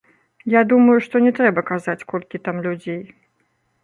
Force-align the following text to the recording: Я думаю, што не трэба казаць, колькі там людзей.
Я 0.51 0.61
думаю, 0.71 0.95
што 1.07 1.19
не 1.25 1.33
трэба 1.39 1.63
казаць, 1.71 2.05
колькі 2.13 2.41
там 2.47 2.63
людзей. 2.69 2.99